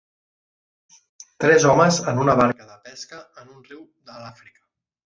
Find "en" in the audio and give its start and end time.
2.13-2.23, 3.45-3.57